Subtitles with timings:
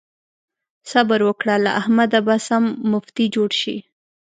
[0.91, 3.77] صبر وکړه؛ له احمده به سم مفتي جوړ شي.